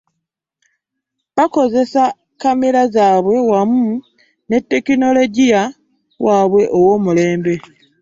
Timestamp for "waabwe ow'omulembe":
6.23-7.53